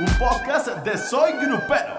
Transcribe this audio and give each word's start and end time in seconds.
un 0.00 0.06
podcast 0.18 0.68
de 0.84 0.98
Soy 0.98 1.32
Grupero. 1.34 1.94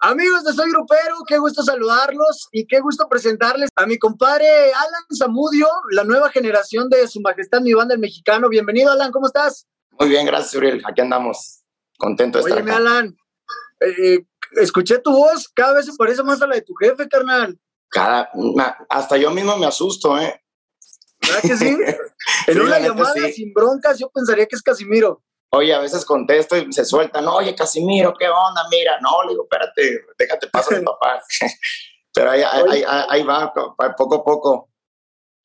Amigos 0.00 0.42
de 0.42 0.52
Soy 0.52 0.70
Grupero, 0.70 1.18
qué 1.26 1.38
gusto 1.38 1.62
saludarlos 1.62 2.48
y 2.50 2.66
qué 2.66 2.80
gusto 2.80 3.06
presentarles 3.08 3.70
a 3.76 3.86
mi 3.86 3.96
compadre 3.96 4.48
Alan 4.72 5.04
Zamudio, 5.16 5.68
la 5.90 6.02
nueva 6.02 6.30
generación 6.30 6.88
de 6.88 7.06
Su 7.06 7.20
Majestad 7.20 7.60
Mi 7.60 7.74
Banda 7.74 7.94
el 7.94 8.00
Mexicano. 8.00 8.48
Bienvenido, 8.48 8.90
Alan, 8.90 9.12
¿cómo 9.12 9.28
estás? 9.28 9.68
Muy 10.00 10.08
bien, 10.08 10.26
gracias, 10.26 10.54
Uriel. 10.54 10.82
Aquí 10.84 11.00
andamos. 11.00 11.62
Contento 11.96 12.38
de 12.38 12.48
estar 12.48 12.62
acá. 12.62 12.76
Alan, 12.76 13.16
eh, 13.80 14.24
escuché 14.60 14.98
tu 14.98 15.12
voz, 15.12 15.48
cada 15.54 15.74
vez 15.74 15.86
se 15.86 15.92
parece 15.96 16.24
más 16.24 16.42
a 16.42 16.48
la 16.48 16.56
de 16.56 16.62
tu 16.62 16.74
jefe, 16.74 17.08
carnal. 17.08 17.56
Cada, 17.88 18.30
hasta 18.88 19.16
yo 19.16 19.30
mismo 19.30 19.56
me 19.58 19.66
asusto, 19.66 20.18
¿eh? 20.18 20.42
¿Verdad 21.20 21.40
que 21.42 21.56
sí? 21.56 21.76
en 22.48 22.60
una 22.60 22.80
llamada 22.80 23.14
sin 23.32 23.52
broncas 23.52 23.98
yo 23.98 24.10
pensaría 24.10 24.46
que 24.46 24.56
es 24.56 24.62
Casimiro. 24.62 25.22
Oye, 25.52 25.74
a 25.74 25.80
veces 25.80 26.04
contesto 26.04 26.56
y 26.56 26.72
se 26.72 26.84
sueltan, 26.84 27.26
oye, 27.26 27.54
Casimiro, 27.56 28.14
¿qué 28.16 28.28
onda? 28.28 28.62
Mira, 28.70 28.98
no, 29.00 29.24
le 29.24 29.30
digo, 29.30 29.44
espérate, 29.44 30.04
déjate 30.16 30.46
paso 30.46 30.74
de 30.74 30.82
papá. 30.82 31.20
Pero 32.14 32.30
ahí, 32.30 32.42
ahí, 32.42 32.84
ahí, 32.86 33.22
va, 33.24 33.52
poco 33.96 34.14
a 34.14 34.24
poco. 34.24 34.70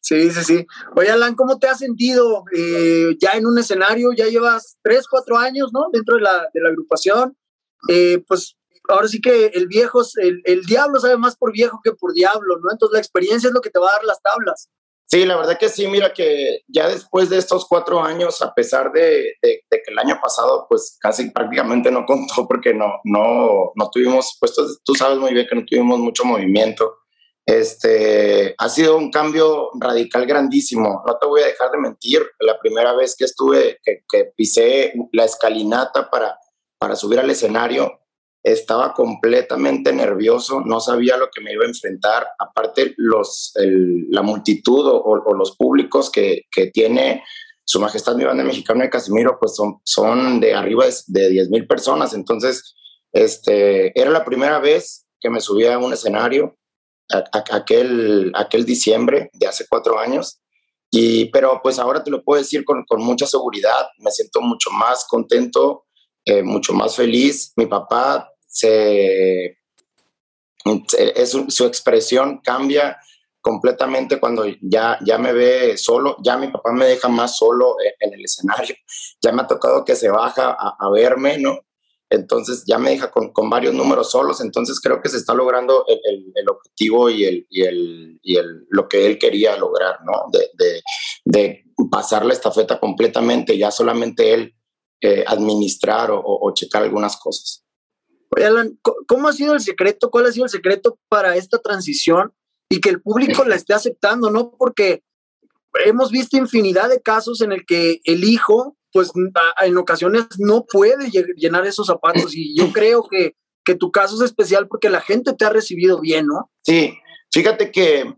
Sí, 0.01 0.29
sí, 0.29 0.43
sí. 0.43 0.67
Oye, 0.95 1.09
Alan, 1.09 1.33
¿cómo 1.33 1.57
te 1.57 1.67
has 1.67 1.79
sentido 1.79 2.43
eh, 2.55 3.15
ya 3.19 3.31
en 3.31 3.47
un 3.47 3.57
escenario? 3.57 4.11
Ya 4.15 4.27
llevas 4.27 4.77
tres, 4.83 5.07
cuatro 5.09 5.37
años, 5.37 5.71
¿no? 5.73 5.87
Dentro 5.91 6.17
de 6.17 6.21
la, 6.21 6.49
de 6.53 6.61
la 6.61 6.69
agrupación. 6.69 7.35
Eh, 7.89 8.23
pues 8.27 8.55
ahora 8.87 9.07
sí 9.07 9.19
que 9.19 9.47
el 9.47 9.67
viejo, 9.67 10.03
el, 10.17 10.41
el 10.43 10.61
diablo 10.65 10.99
sabe 10.99 11.17
más 11.17 11.35
por 11.35 11.51
viejo 11.51 11.79
que 11.83 11.93
por 11.93 12.13
diablo, 12.13 12.59
¿no? 12.59 12.71
Entonces 12.71 12.93
la 12.93 12.99
experiencia 12.99 13.47
es 13.47 13.53
lo 13.53 13.61
que 13.61 13.71
te 13.71 13.79
va 13.79 13.89
a 13.89 13.93
dar 13.93 14.03
las 14.03 14.21
tablas. 14.21 14.69
Sí, 15.07 15.23
la 15.23 15.37
verdad 15.37 15.57
que 15.59 15.69
sí, 15.69 15.87
mira 15.87 16.13
que 16.13 16.61
ya 16.67 16.87
después 16.87 17.29
de 17.29 17.37
estos 17.37 17.65
cuatro 17.67 18.01
años, 18.01 18.41
a 18.41 18.53
pesar 18.53 18.91
de, 18.91 19.35
que 19.41 19.61
el 19.69 19.99
año 19.99 20.19
pasado 20.21 20.65
pues 20.67 20.97
casi 20.99 21.29
prácticamente 21.29 21.91
no 21.91 22.05
contó 22.07 22.47
porque 22.47 22.73
no, 22.73 22.99
no, 23.03 23.71
no 23.75 23.89
tuvimos, 23.91 24.37
pues 24.39 24.53
tú, 24.83 24.95
sabes 24.95 25.19
muy 25.19 25.33
bien 25.33 25.47
que 25.47 25.55
no 25.55 25.65
tuvimos 25.65 25.99
mucho 25.99 26.25
movimiento, 26.25 26.97
este, 27.45 28.55
ha 28.57 28.69
sido 28.69 28.97
un 28.97 29.11
cambio 29.11 29.69
radical 29.79 30.25
grandísimo, 30.25 31.03
no 31.05 31.17
te 31.17 31.27
voy 31.27 31.41
a 31.41 31.47
dejar 31.47 31.69
de 31.69 31.77
mentir, 31.77 32.25
la 32.39 32.57
primera 32.59 32.93
vez 32.93 33.15
que 33.15 33.25
estuve, 33.25 33.77
que, 33.83 34.03
que 34.09 34.31
pisé 34.35 34.93
la 35.11 35.25
escalinata 35.25 36.09
para, 36.09 36.39
para 36.79 36.95
subir 36.95 37.19
al 37.19 37.29
escenario, 37.29 37.99
estaba 38.45 38.93
completamente 38.93 39.91
nervioso, 39.91 40.61
no 40.61 40.79
sabía 40.79 41.17
lo 41.17 41.29
que 41.33 41.41
me 41.41 41.51
iba 41.51 41.65
a 41.65 41.67
enfrentar. 41.67 42.27
Aparte, 42.37 42.93
los, 42.97 43.51
la 43.55 44.21
multitud 44.21 44.85
o, 44.87 45.33
los 45.33 45.57
públicos 45.57 46.11
que, 46.11 46.43
que, 46.51 46.67
tiene 46.67 47.23
Su 47.63 47.79
Majestad 47.79 48.15
mi 48.15 48.23
banda 48.23 48.43
mexicana 48.43 48.83
de 48.83 48.91
Casimiro, 48.91 49.39
pues 49.39 49.55
son, 49.55 49.79
son 49.83 50.39
de 50.39 50.53
arriba 50.53 50.85
de, 51.07 51.29
10 51.29 51.49
mil 51.49 51.65
personas. 51.65 52.13
Entonces, 52.13 52.75
este, 53.11 53.99
era 53.99 54.11
la 54.11 54.23
primera 54.23 54.59
vez 54.59 55.07
que 55.19 55.31
me 55.31 55.41
subía 55.41 55.73
a 55.73 55.79
un 55.79 55.93
escenario, 55.93 56.55
aquel, 57.51 58.31
aquel 58.35 58.63
diciembre 58.63 59.31
de 59.33 59.47
hace 59.47 59.65
cuatro 59.67 59.97
años. 59.97 60.39
Y, 60.91 61.31
pero 61.31 61.61
pues 61.63 61.79
ahora 61.79 62.03
te 62.03 62.11
lo 62.11 62.23
puedo 62.23 62.39
decir 62.39 62.63
con, 62.63 62.85
con 62.85 63.01
mucha 63.01 63.25
seguridad, 63.25 63.87
me 63.97 64.11
siento 64.11 64.39
mucho 64.39 64.69
más 64.69 65.07
contento, 65.09 65.85
eh, 66.25 66.43
mucho 66.43 66.73
más 66.73 66.95
feliz. 66.95 67.51
Mi 67.55 67.65
papá 67.65 68.31
su 71.27 71.65
expresión 71.65 72.41
cambia 72.43 72.97
completamente 73.45 74.19
cuando 74.19 74.43
ya, 74.59 74.97
ya 75.05 75.19
me 75.19 75.31
ve 75.31 75.77
solo, 75.77 76.17
ya 76.23 76.35
mi 76.35 76.47
papá 76.47 76.71
me 76.71 76.87
deja 76.87 77.07
más 77.09 77.37
solo 77.37 77.75
en, 77.99 78.11
el 78.11 78.25
escenario, 78.25 78.75
ya 79.21 79.31
me 79.31 79.43
ha 79.43 79.47
tocado 79.47 79.85
que 79.85 79.95
se 79.95 80.09
baja 80.09 80.57
a, 80.57 80.89
verme, 80.89 81.37
¿no? 81.37 81.59
Entonces 82.09 82.63
ya 82.65 82.79
me 82.79 82.89
deja 82.89 83.11
con, 83.11 83.31
con, 83.33 83.47
varios 83.47 83.75
números 83.75 84.09
solos, 84.09 84.41
entonces 84.41 84.79
creo 84.79 84.99
que 84.99 85.09
se 85.09 85.17
está 85.17 85.35
logrando 85.35 85.85
el, 85.87 86.49
objetivo 86.49 87.11
y, 87.11 87.25
el, 87.25 87.45
y, 87.51 87.61
el, 87.61 88.19
y 88.23 88.37
lo 88.69 88.87
que 88.87 89.05
él 89.05 89.19
quería 89.19 89.55
lograr, 89.57 89.99
¿no? 90.03 90.25
De, 90.31 90.49
de, 90.53 90.81
de 91.23 91.63
pasar 91.91 92.25
la 92.25 92.33
estafeta 92.33 92.79
completamente, 92.79 93.59
ya 93.59 93.69
solamente 93.69 94.33
él 94.33 94.55
eh, 95.01 95.23
administrar 95.27 96.09
o, 96.09 96.21
o 96.23 96.51
checar 96.55 96.81
algunas 96.81 97.15
cosas. 97.17 97.64
Alan, 98.43 98.79
¿cómo 99.07 99.27
ha 99.27 99.33
sido 99.33 99.53
el 99.53 99.61
secreto? 99.61 100.09
¿Cuál 100.09 100.25
ha 100.25 100.31
sido 100.31 100.45
el 100.45 100.49
secreto 100.49 100.97
para 101.07 101.35
esta 101.35 101.59
transición 101.59 102.33
y 102.69 102.81
que 102.81 102.89
el 102.89 103.01
público 103.01 103.45
la 103.45 103.55
esté 103.55 103.73
aceptando, 103.73 104.29
no? 104.31 104.51
Porque 104.57 105.03
hemos 105.85 106.11
visto 106.11 106.37
infinidad 106.37 106.89
de 106.89 107.01
casos 107.01 107.41
en 107.41 107.51
el 107.51 107.65
que 107.65 107.99
el 108.03 108.23
hijo, 108.23 108.77
pues 108.91 109.11
en 109.61 109.77
ocasiones 109.77 110.25
no 110.39 110.65
puede 110.65 111.09
llenar 111.35 111.65
esos 111.65 111.87
zapatos 111.87 112.35
y 112.35 112.57
yo 112.57 112.71
creo 112.71 113.03
que, 113.09 113.35
que 113.63 113.75
tu 113.75 113.91
caso 113.91 114.15
es 114.15 114.21
especial 114.21 114.67
porque 114.67 114.89
la 114.89 115.01
gente 115.01 115.33
te 115.33 115.45
ha 115.45 115.49
recibido 115.49 115.99
bien, 115.99 116.27
¿no? 116.27 116.49
Sí, 116.63 116.97
fíjate 117.31 117.71
que 117.71 118.13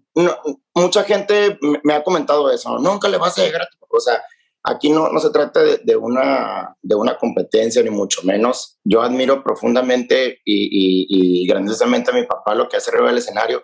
mucha 0.73 1.03
gente 1.03 1.57
me 1.83 1.93
ha 1.93 2.03
comentado 2.03 2.51
eso, 2.51 2.77
nunca 2.79 3.09
le 3.09 3.17
vas 3.17 3.37
a 3.37 3.43
llegar 3.43 3.63
a 3.63 3.69
tu, 3.69 3.77
o 3.89 3.99
sea, 3.99 4.21
Aquí 4.69 4.89
no, 4.89 5.07
no 5.07 5.19
se 5.21 5.29
trata 5.29 5.61
de, 5.63 5.95
una, 5.95 6.75
de 6.81 6.93
una 6.93 7.17
competencia, 7.17 7.81
ni 7.81 7.89
mucho 7.89 8.21
menos. 8.23 8.77
Yo 8.83 9.01
admiro 9.01 9.41
profundamente 9.41 10.41
y, 10.43 11.07
y, 11.43 11.47
grandiosamente 11.47 12.11
a 12.11 12.13
mi 12.13 12.25
papá 12.25 12.53
lo 12.53 12.67
que 12.67 12.75
hace 12.75 12.91
arriba 12.91 13.07
del 13.07 13.19
escenario. 13.19 13.61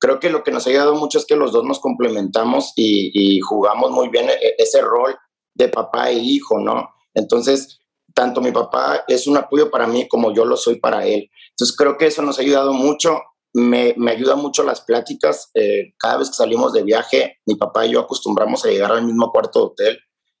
Creo 0.00 0.18
que 0.18 0.30
lo 0.30 0.42
que 0.42 0.52
nos 0.52 0.66
ha 0.66 0.70
ayudado 0.70 0.94
mucho 0.94 1.18
es 1.18 1.26
que 1.26 1.36
los 1.36 1.52
dos 1.52 1.62
nos 1.64 1.78
complementamos 1.78 2.72
y, 2.74 3.38
jugamos 3.40 3.90
muy 3.90 4.08
bien 4.08 4.30
e, 4.30 4.54
ese 4.56 4.80
rol 4.80 5.14
de 5.54 5.68
papá 5.68 6.08
e 6.08 6.14
hijo, 6.14 6.58
¿no? 6.58 6.88
Entonces, 7.12 7.78
tanto 8.14 8.40
mi 8.40 8.50
papá 8.50 9.04
es 9.08 9.26
un 9.26 9.36
apoyo 9.36 9.70
para 9.70 9.86
mí 9.86 10.08
como 10.08 10.32
yo 10.32 10.46
lo 10.46 10.56
soy 10.56 10.76
para 10.80 11.06
él. 11.06 11.28
Entonces, 11.50 11.76
creo 11.76 11.98
que 11.98 12.06
eso 12.06 12.22
nos 12.22 12.38
ha 12.38 12.42
ayudado 12.42 12.72
mucho. 12.72 13.20
Me, 13.52 13.92
me 13.98 14.12
ayuda 14.12 14.36
mucho 14.36 14.62
las 14.62 14.80
pláticas. 14.80 15.50
Eh, 15.52 15.92
cada 15.98 16.16
vez 16.16 16.30
que 16.30 16.36
salimos 16.36 16.72
de 16.72 16.82
viaje, 16.82 17.40
mi 17.44 17.56
papá 17.56 17.84
y 17.84 17.90
yo 17.90 18.00
acostumbramos 18.00 18.64
a 18.64 18.68
llegar 18.68 18.92
al 18.92 19.04
mismo 19.04 19.30
cuarto 19.30 19.58
de 19.58 19.66
hotel 19.66 19.98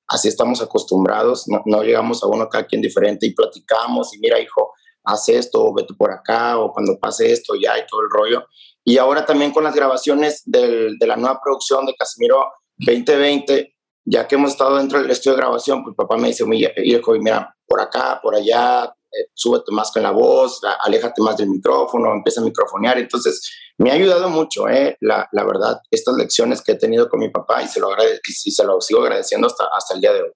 así 0.08 0.28
estamos 0.28 0.62
acostumbrados, 0.62 1.44
no, 1.46 1.82
llegamos 1.82 2.22
a 2.22 2.26
uno 2.26 2.48
cada 2.48 2.66
quien 2.66 2.82
diferente 2.82 3.26
y 3.26 3.34
platicamos 3.34 4.14
y 4.14 4.18
mira 4.18 4.40
hijo, 4.40 4.72
haz 5.04 5.28
esto, 5.28 5.64
o 5.64 5.74
vete 5.74 5.94
por 5.94 6.10
acá, 6.10 6.58
o 6.58 6.72
cuando 6.72 6.98
pase 6.98 7.32
esto 7.32 7.54
ya 7.54 7.78
y 7.78 7.86
todo 7.86 8.02
el 8.02 8.10
rollo. 8.10 8.46
Y 8.84 8.98
ahora 8.98 9.24
también 9.24 9.52
con 9.52 9.64
las 9.64 9.74
grabaciones 9.74 10.42
de 10.44 10.96
la 11.00 11.16
nueva 11.16 11.40
producción 11.42 11.86
de 11.86 11.94
Casimiro 11.94 12.44
2020, 12.78 13.74
ya 14.04 14.28
que 14.28 14.36
hemos 14.36 14.52
estado 14.52 14.76
dentro 14.76 15.00
del 15.00 15.10
estudio 15.10 15.36
de 15.36 15.42
grabación, 15.42 15.82
pues 15.82 15.96
papá 15.96 16.16
me 16.16 16.28
dice, 16.28 16.44
hijo, 16.84 17.12
mira, 17.14 17.56
por 17.66 17.80
acá, 17.80 18.20
por 18.22 18.34
allá, 18.34 18.94
eh, 19.18 19.30
súbete 19.34 19.72
más 19.72 19.90
con 19.92 20.02
la 20.02 20.10
voz, 20.10 20.60
aléjate 20.80 21.22
más 21.22 21.36
del 21.36 21.48
micrófono, 21.48 22.12
empieza 22.12 22.40
a 22.40 22.44
microfonear. 22.44 22.98
Entonces, 22.98 23.50
me 23.78 23.90
ha 23.90 23.94
ayudado 23.94 24.28
mucho, 24.28 24.68
eh, 24.68 24.96
la, 25.00 25.28
la, 25.32 25.44
verdad, 25.44 25.80
estas 25.90 26.16
lecciones 26.16 26.62
que 26.62 26.72
he 26.72 26.76
tenido 26.76 27.08
con 27.08 27.20
mi 27.20 27.30
papá 27.30 27.62
y 27.62 27.68
se 27.68 27.80
lo, 27.80 27.88
y 28.26 28.50
se 28.50 28.64
lo 28.64 28.80
sigo 28.80 29.02
agradeciendo 29.02 29.46
hasta, 29.46 29.64
hasta 29.76 29.94
el 29.94 30.00
día 30.00 30.12
de 30.12 30.22
hoy. 30.22 30.30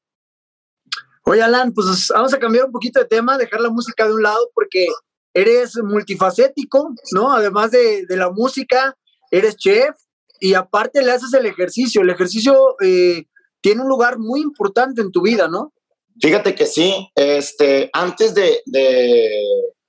Oye, 1.24 1.42
Alan, 1.42 1.72
pues 1.72 2.08
vamos 2.12 2.32
a 2.32 2.38
cambiar 2.38 2.64
un 2.64 2.72
poquito 2.72 3.00
de 3.00 3.06
tema, 3.06 3.38
dejar 3.38 3.60
la 3.60 3.70
música 3.70 4.06
de 4.06 4.14
un 4.14 4.22
lado 4.22 4.50
porque 4.54 4.86
eres 5.34 5.76
multifacético, 5.82 6.94
¿no? 7.12 7.32
Además 7.32 7.70
de, 7.70 8.04
de 8.06 8.16
la 8.16 8.30
música, 8.30 8.96
eres 9.30 9.56
chef 9.56 9.94
y 10.40 10.54
aparte 10.54 11.02
le 11.02 11.12
haces 11.12 11.32
el 11.34 11.46
ejercicio. 11.46 12.02
El 12.02 12.10
ejercicio 12.10 12.76
eh, 12.80 13.26
tiene 13.60 13.82
un 13.82 13.88
lugar 13.88 14.18
muy 14.18 14.40
importante 14.40 15.02
en 15.02 15.12
tu 15.12 15.22
vida, 15.22 15.48
¿no? 15.48 15.72
Fíjate 16.20 16.54
que 16.54 16.66
sí, 16.66 17.10
este, 17.14 17.90
antes 17.92 18.34
de, 18.34 18.62
de, 18.66 19.30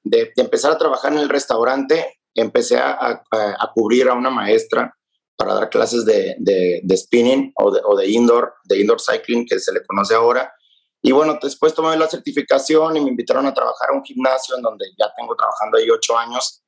de, 0.03 0.31
empezar 0.37 0.71
a 0.71 0.77
trabajar 0.77 1.11
en 1.11 1.19
el 1.19 1.29
restaurante, 1.29 2.19
empecé 2.33 2.77
a, 2.77 3.23
a, 3.31 3.71
cubrir 3.73 4.07
a 4.07 4.13
una 4.13 4.29
maestra 4.29 4.95
para 5.35 5.55
dar 5.55 5.69
clases 5.69 6.05
de, 6.05 6.35
de 6.39 6.97
spinning 6.97 7.51
o, 7.57 7.65
o 7.65 7.97
de, 7.97 8.07
indoor, 8.09 8.53
de 8.63 8.79
indoor 8.79 9.01
cycling, 9.01 9.45
que 9.45 9.59
se 9.59 9.73
le 9.73 9.83
conoce 9.85 10.13
ahora. 10.15 10.53
Y 11.01 11.11
bueno, 11.11 11.37
después 11.41 11.73
tomé 11.73 11.97
la 11.97 12.07
certificación 12.07 12.95
y 12.95 13.01
me 13.01 13.09
invitaron 13.09 13.45
a 13.47 13.53
trabajar 13.53 13.89
a 13.89 13.95
un 13.95 14.03
gimnasio 14.03 14.55
en 14.55 14.61
donde 14.61 14.85
ya 14.97 15.11
tengo 15.17 15.35
trabajando 15.35 15.77
ahí 15.77 15.89
ocho 15.89 16.17
años. 16.17 16.63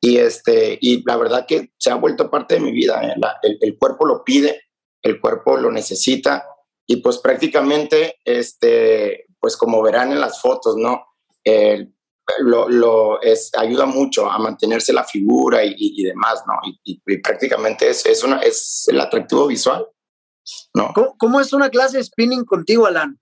Y, 0.00 0.18
este, 0.18 0.76
y 0.80 1.02
la 1.06 1.16
verdad 1.16 1.46
que 1.46 1.72
se 1.78 1.90
ha 1.90 1.94
vuelto 1.94 2.30
parte 2.30 2.56
de 2.56 2.60
mi 2.60 2.72
vida. 2.72 3.00
¿eh? 3.02 3.14
el, 3.42 3.58
el, 3.60 3.78
cuerpo 3.78 4.04
lo 4.04 4.24
pide, 4.24 4.60
el 5.02 5.20
cuerpo 5.20 5.56
lo 5.56 5.70
necesita 5.70 6.44
y 6.86 6.96
pues 6.96 7.18
prácticamente, 7.18 8.16
este, 8.24 9.26
pues 9.40 9.56
como 9.56 9.82
verán 9.82 10.12
en 10.12 10.20
las 10.20 10.40
fotos, 10.40 10.76
¿no? 10.76 11.04
lo, 12.40 12.68
lo 12.68 13.22
es, 13.22 13.50
ayuda 13.56 13.86
mucho 13.86 14.30
a 14.30 14.38
mantenerse 14.38 14.92
la 14.92 15.04
figura 15.04 15.64
y, 15.64 15.74
y, 15.76 16.02
demás, 16.02 16.42
¿no? 16.46 16.54
Y, 16.84 17.00
prácticamente 17.20 17.88
es, 17.88 18.04
es, 18.04 18.22
una, 18.24 18.40
es 18.40 18.84
el 18.88 19.00
atractivo 19.00 19.46
visual, 19.46 19.86
¿no? 20.74 20.92
¿Cómo, 21.18 21.40
es 21.40 21.52
una 21.52 21.70
clase 21.70 21.98
de 21.98 22.04
spinning 22.04 22.44
contigo, 22.44 22.86
Alan? 22.86 23.18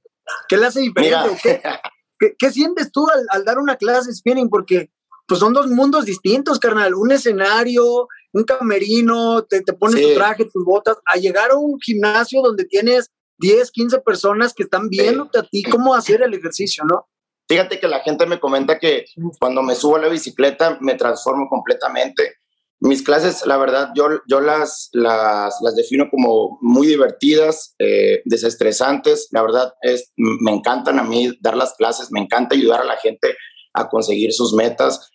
¿Qué 0.48 0.56
le 0.56 0.66
hace 0.66 0.80
diferente? 0.80 1.62
Qué, 2.18 2.32
qué, 2.38 2.50
sientes 2.52 2.92
tú 2.92 3.06
al, 3.10 3.26
al, 3.30 3.44
dar 3.44 3.58
una 3.58 3.76
clase 3.76 4.08
de 4.08 4.14
spinning? 4.14 4.48
Porque 4.48 4.88
pues 5.26 5.40
son 5.40 5.52
dos 5.52 5.66
mundos 5.66 6.04
distintos, 6.04 6.60
carnal. 6.60 6.94
Un 6.94 7.10
escenario, 7.10 8.08
un 8.32 8.44
camerino, 8.44 9.42
te, 9.42 9.62
te 9.62 9.72
pones 9.72 10.00
tu 10.00 10.14
traje, 10.14 10.44
tus 10.44 10.64
botas, 10.64 10.96
a 11.06 11.16
llegar 11.16 11.50
a 11.50 11.56
un 11.56 11.78
gimnasio 11.80 12.40
donde 12.40 12.64
tienes 12.66 13.10
10, 13.38 13.70
15 13.70 14.00
personas 14.00 14.54
que 14.54 14.64
están 14.64 14.88
viéndote 14.88 15.38
a 15.38 15.42
ti 15.42 15.62
cómo 15.62 15.94
hacer 15.94 16.22
el 16.22 16.34
ejercicio, 16.34 16.84
¿no? 16.84 17.08
Fíjate 17.48 17.78
que 17.78 17.88
la 17.88 18.00
gente 18.00 18.26
me 18.26 18.40
comenta 18.40 18.78
que 18.78 19.04
cuando 19.38 19.62
me 19.62 19.74
subo 19.74 19.96
a 19.96 20.00
la 20.00 20.08
bicicleta 20.08 20.78
me 20.80 20.94
transformo 20.94 21.48
completamente. 21.48 22.36
Mis 22.80 23.02
clases, 23.02 23.46
la 23.46 23.56
verdad, 23.56 23.90
yo, 23.94 24.08
yo 24.28 24.40
las, 24.40 24.88
las, 24.92 25.56
las 25.62 25.74
defino 25.74 26.08
como 26.10 26.58
muy 26.60 26.86
divertidas, 26.86 27.74
eh, 27.78 28.22
desestresantes. 28.24 29.28
La 29.30 29.42
verdad, 29.42 29.72
es, 29.82 30.12
me 30.16 30.52
encantan 30.52 30.98
a 30.98 31.04
mí 31.04 31.32
dar 31.40 31.56
las 31.56 31.74
clases, 31.74 32.10
me 32.10 32.20
encanta 32.20 32.54
ayudar 32.54 32.80
a 32.80 32.84
la 32.84 32.96
gente 32.96 33.36
a 33.74 33.88
conseguir 33.88 34.32
sus 34.32 34.54
metas. 34.54 35.10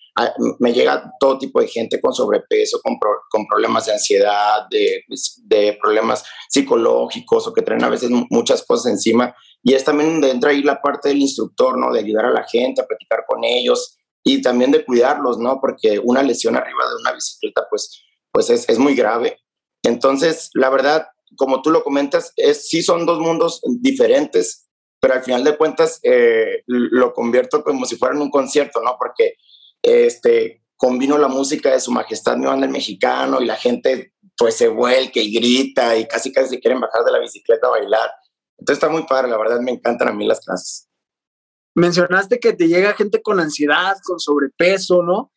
Me 0.59 0.73
llega 0.73 1.11
todo 1.19 1.37
tipo 1.37 1.61
de 1.61 1.67
gente 1.67 2.01
con 2.01 2.13
sobrepeso, 2.13 2.81
con, 2.81 2.97
con 3.29 3.45
problemas 3.47 3.85
de 3.85 3.93
ansiedad, 3.93 4.67
de, 4.69 5.03
de, 5.43 5.77
problemas 5.81 6.23
psicológicos 6.49 7.47
o 7.47 7.53
que 7.53 7.61
traen 7.61 7.83
a 7.83 7.89
veces 7.89 8.09
muchas 8.29 8.65
cosas 8.65 8.91
encima. 8.91 9.35
Y 9.63 9.73
es 9.73 9.83
también 9.83 10.11
donde 10.11 10.31
entra 10.31 10.51
ahí 10.51 10.61
la 10.61 10.81
parte 10.81 11.09
del 11.09 11.19
instructor, 11.19 11.77
¿no? 11.77 11.91
De 11.91 11.99
ayudar 11.99 12.25
a 12.25 12.31
la 12.31 12.43
gente, 12.43 12.81
a 12.81 12.87
platicar 12.87 13.25
con 13.27 13.43
ellos 13.43 13.97
y 14.23 14.41
también 14.41 14.71
de 14.71 14.83
cuidarlos, 14.83 15.37
¿no? 15.37 15.59
Porque 15.61 15.99
una 15.99 16.23
lesión 16.23 16.55
arriba 16.55 16.89
de 16.89 16.95
una 17.01 17.13
bicicleta, 17.13 17.65
pues, 17.69 18.03
pues 18.31 18.49
es, 18.49 18.67
es 18.67 18.77
muy 18.77 18.95
grave. 18.95 19.37
Entonces, 19.83 20.49
la 20.53 20.69
verdad, 20.69 21.07
como 21.37 21.61
tú 21.61 21.71
lo 21.71 21.83
comentas, 21.83 22.33
es, 22.35 22.67
sí 22.67 22.81
son 22.81 23.05
dos 23.05 23.19
mundos 23.19 23.61
diferentes, 23.81 24.69
pero 24.99 25.13
al 25.13 25.23
final 25.23 25.43
de 25.43 25.55
cuentas 25.55 25.99
eh, 26.03 26.63
lo 26.67 27.13
convierto 27.13 27.63
como 27.63 27.85
si 27.85 27.95
fuera 27.95 28.15
en 28.15 28.21
un 28.21 28.29
concierto, 28.29 28.81
¿no? 28.81 28.95
Porque 28.99 29.35
este, 29.81 30.63
combino 30.75 31.17
la 31.17 31.27
música 31.27 31.71
de 31.71 31.79
Su 31.79 31.91
Majestad 31.91 32.37
Mi 32.37 32.45
Banda 32.45 32.65
el 32.65 32.71
Mexicano 32.71 33.41
y 33.41 33.45
la 33.45 33.55
gente 33.55 34.13
pues 34.37 34.55
se 34.55 34.69
vuelque 34.69 35.21
y 35.21 35.33
grita 35.33 35.97
y 35.97 36.07
casi 36.07 36.31
casi 36.31 36.49
se 36.49 36.59
quieren 36.59 36.79
bajar 36.79 37.03
de 37.03 37.11
la 37.11 37.19
bicicleta 37.19 37.67
a 37.67 37.71
bailar. 37.71 38.09
Entonces 38.57 38.81
está 38.81 38.89
muy 38.89 39.05
padre, 39.05 39.29
la 39.29 39.37
verdad 39.37 39.59
me 39.59 39.71
encantan 39.71 40.07
a 40.07 40.13
mí 40.13 40.25
las 40.25 40.39
clases. 40.39 40.87
Mencionaste 41.75 42.39
que 42.39 42.53
te 42.53 42.67
llega 42.67 42.93
gente 42.93 43.21
con 43.21 43.39
ansiedad, 43.39 43.95
con 44.03 44.19
sobrepeso, 44.19 45.03
¿no? 45.03 45.31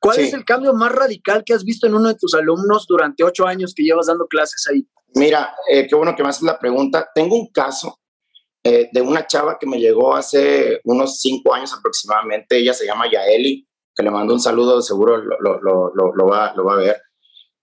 ¿Cuál 0.00 0.20
es 0.20 0.34
el 0.34 0.44
cambio 0.44 0.74
más 0.74 0.92
radical 0.92 1.44
que 1.46 1.54
has 1.54 1.64
visto 1.64 1.86
en 1.86 1.94
uno 1.94 2.08
de 2.08 2.14
tus 2.16 2.34
alumnos 2.34 2.84
durante 2.86 3.24
ocho 3.24 3.46
años 3.46 3.72
que 3.74 3.82
llevas 3.82 4.06
dando 4.06 4.26
clases 4.26 4.66
ahí? 4.70 4.86
Mira, 5.14 5.54
eh, 5.70 5.86
qué 5.88 5.94
bueno 5.94 6.14
que 6.14 6.22
me 6.22 6.28
haces 6.28 6.42
la 6.42 6.58
pregunta. 6.58 7.08
Tengo 7.14 7.36
un 7.36 7.50
caso 7.50 7.98
eh, 8.62 8.90
de 8.92 9.00
una 9.00 9.26
chava 9.26 9.58
que 9.58 9.66
me 9.66 9.78
llegó 9.78 10.14
hace 10.14 10.80
unos 10.84 11.20
cinco 11.20 11.54
años 11.54 11.72
aproximadamente. 11.72 12.58
Ella 12.58 12.74
se 12.74 12.84
llama 12.84 13.10
Yaeli, 13.10 13.66
que 13.94 14.02
le 14.02 14.10
mando 14.10 14.34
un 14.34 14.40
saludo, 14.40 14.82
seguro 14.82 15.18
lo, 15.18 15.38
lo, 15.40 15.92
lo, 15.94 16.14
lo 16.14 16.26
va, 16.26 16.46
a 16.46 16.76
ver. 16.76 17.00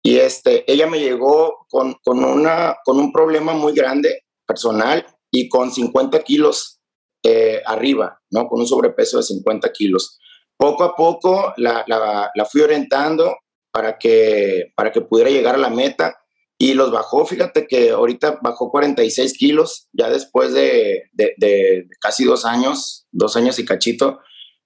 Y 0.04 0.18
este, 0.18 0.70
ella 0.72 0.88
me 0.88 1.00
llegó 1.00 1.66
con, 1.70 1.96
con, 2.04 2.24
una, 2.24 2.78
con 2.84 2.98
un 2.98 3.12
problema 3.12 3.54
muy 3.54 3.74
grande 3.74 4.24
personal 4.46 5.06
y 5.30 5.48
con 5.50 5.72
50 5.72 6.20
kilos 6.24 6.80
eh, 7.24 7.62
arriba, 7.66 8.20
¿no? 8.32 8.48
Con 8.48 8.62
un 8.62 8.68
sobrepeso 8.68 9.18
de 9.18 9.24
50 9.24 9.72
kilos. 9.72 10.18
Poco 10.58 10.84
a 10.84 10.96
poco 10.96 11.54
la, 11.58 11.84
la, 11.88 12.32
la, 12.34 12.46
fui 12.46 12.62
orientando 12.62 13.36
para 13.72 13.98
que, 13.98 14.72
para 14.76 14.92
que 14.92 15.02
pudiera 15.02 15.30
llegar 15.30 15.56
a 15.56 15.60
la 15.60 15.70
meta 15.70 16.18
y 16.58 16.74
los 16.74 16.92
bajó. 16.92 17.26
Fíjate 17.26 17.68
que 17.68 17.92
ahorita 17.92 18.40
bajó 18.42 18.70
46 18.70 19.38
kilos, 19.38 19.88
ya 19.94 20.10
después 20.10 20.54
de, 20.54 21.10
de, 21.14 21.34
de, 21.38 21.88
casi 22.00 22.26
dos 22.26 22.46
años, 22.46 23.08
dos 23.12 23.36
años 23.36 23.58
y 23.60 23.66
cachito, 23.66 24.20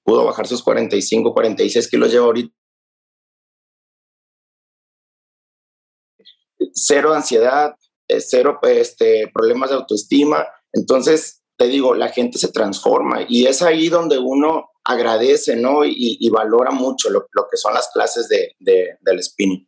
pudo 0.06 0.24
bajar 0.24 0.48
sus 0.48 0.63
45, 0.63 1.34
46 1.34 1.90
kilos, 1.90 2.12
lleva 2.12 2.25
ahorita. 2.28 2.56
Cero 6.74 7.13
ansiedad, 7.13 7.75
eh, 8.07 8.22
cero 8.22 8.60
este, 8.63 9.30
problemas 9.34 9.72
de 9.72 9.78
autoestima. 9.78 10.46
Entonces, 10.72 11.42
te 11.57 11.68
digo, 11.68 11.96
la 11.96 12.10
gente 12.10 12.38
se 12.38 12.52
transforma 12.52 13.25
y 13.28 13.48
es 13.48 13.62
ahí 13.62 13.90
donde 13.90 14.19
uno 14.19 14.69
agradece, 14.84 15.56
¿no? 15.56 15.84
Y, 15.84 16.30
valora 16.30 16.69
mucho 16.69 17.10
lo, 17.10 17.25
que 17.50 17.58
son 17.58 17.74
las 17.74 17.90
clases 17.92 18.28
de, 18.30 18.56
del 19.01 19.24
spinning. 19.24 19.68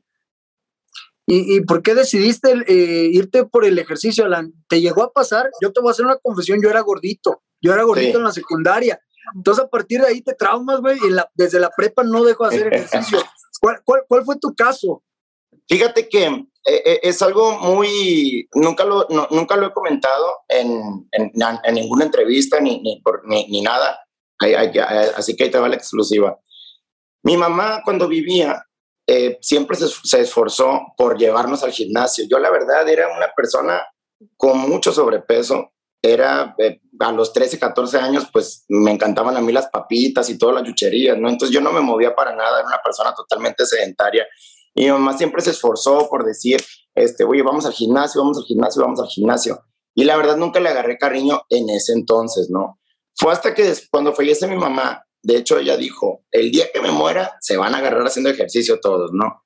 ¿Y, 1.26 1.62
por 1.62 1.82
qué 1.82 1.96
decidiste 1.96 2.54
eh, 2.68 3.10
irte 3.12 3.46
por 3.46 3.66
el 3.66 3.80
ejercicio, 3.80 4.26
Alan? 4.26 4.54
¿Te 4.70 4.80
llegó 4.80 5.04
a 5.04 5.12
pasar? 5.12 5.50
Yo 5.62 5.74
te 5.74 5.82
voy 5.82 5.90
a 5.90 5.92
hacer 5.92 6.06
una 6.06 6.18
confesión, 6.18 6.62
yo 6.62 6.70
era 6.70 6.82
gordito, 6.82 7.42
yo 7.62 7.74
era 7.74 7.84
gordito 7.84 8.20
en 8.20 8.26
la 8.26 8.32
secundaria. 8.32 9.02
Entonces 9.36 9.66
a 9.66 9.68
partir 9.68 10.02
de 10.02 10.08
ahí 10.08 10.22
te 10.22 10.34
traumas, 10.34 10.82
güey, 10.82 10.98
y 10.98 11.16
desde 11.34 11.60
la 11.60 11.70
prepa 11.70 12.04
no 12.04 12.24
dejo 12.24 12.48
de 12.48 12.56
hacer 12.56 12.74
ejercicio. 12.74 13.20
¿Cuál, 13.60 13.82
cuál 14.08 14.24
fue 14.24 14.38
tu 14.38 14.54
caso? 14.56 15.04
Fíjate 15.68 16.08
que 16.08 16.26
eh, 16.26 16.84
eh, 16.86 17.00
es 17.04 17.22
algo 17.22 17.60
muy, 17.60 18.48
nunca 18.54 18.86
lo, 18.86 19.08
nunca 19.32 19.56
lo 19.58 19.68
he 19.68 19.74
comentado 19.74 20.40
en, 20.48 21.08
en, 21.12 21.32
ninguna 21.74 22.06
entrevista 22.06 22.60
ni, 22.60 22.80
ni, 22.82 23.02
por, 23.02 23.28
ni, 23.28 23.62
nada, 23.62 24.00
así 25.16 25.36
que 25.36 25.46
ahí 25.46 25.52
te 25.52 25.60
va 25.60 25.68
la 25.68 25.76
exclusiva. 25.76 26.40
Mi 27.24 27.36
mamá 27.36 27.82
cuando 27.84 28.08
vivía 28.08 28.64
eh, 29.08 29.38
siempre 29.42 29.78
se, 29.78 29.88
se, 29.88 30.22
esforzó 30.22 30.82
por 30.98 31.18
llevarnos 31.18 31.64
al 31.64 31.72
gimnasio. 31.72 32.26
Yo 32.30 32.40
la 32.40 32.52
verdad 32.52 32.88
era 32.88 33.08
una 33.16 33.32
persona 33.36 33.82
con 34.36 34.58
mucho 34.60 34.92
sobrepeso. 34.92 35.72
Era 36.02 36.56
a 37.00 37.12
los 37.12 37.34
13, 37.34 37.60
14 37.60 37.98
años, 37.98 38.28
pues 38.32 38.66
me 38.70 38.92
encantaban 38.92 39.36
a 39.36 39.42
mí 39.42 39.52
las 39.52 39.68
papitas 39.68 40.30
y 40.30 40.38
todas 40.38 40.56
las 40.56 40.64
chucherías, 40.64 41.18
¿no? 41.18 41.30
Entonces 41.30 41.54
yo 41.54 41.62
no 41.62 41.72
me 41.72 41.82
movía 41.82 42.16
para 42.16 42.36
nada, 42.36 42.60
era 42.60 42.68
una 42.68 42.82
persona 42.84 43.14
totalmente 43.14 43.66
sedentaria 43.66 44.26
y 44.78 44.84
mi 44.84 44.92
mamá 44.92 45.18
siempre 45.18 45.42
se 45.42 45.50
esforzó 45.50 46.08
por 46.08 46.24
decir, 46.24 46.64
este, 46.94 47.24
oye, 47.24 47.42
vamos 47.42 47.66
al 47.66 47.74
gimnasio, 47.74 48.22
vamos 48.22 48.38
al 48.38 48.44
gimnasio, 48.44 48.84
vamos 48.84 49.00
al 49.00 49.08
gimnasio. 49.08 49.60
Y 49.96 50.04
la 50.04 50.16
verdad 50.16 50.38
nunca 50.38 50.60
le 50.60 50.70
agarré 50.70 51.00
cariño 51.00 51.42
en 51.50 51.72
ese 51.72 51.94
entonces, 51.94 52.50
¿no? 52.52 52.80
Fue 53.16 53.34
hasta 53.34 53.56
que 53.56 53.74
cuando 53.90 54.14
fallece 54.14 54.48
mi 54.48 54.56
mamá, 54.56 55.04
de 55.24 55.38
hecho 55.38 55.58
ella 55.58 55.76
dijo, 55.78 56.24
el 56.32 56.52
día 56.52 56.68
que 56.72 56.80
me 56.80 56.92
muera 56.92 57.38
se 57.42 57.58
van 57.58 57.74
a 57.74 57.80
agarrar 57.80 58.06
haciendo 58.06 58.30
ejercicio 58.30 58.80
todos, 58.80 59.10
¿no? 59.14 59.44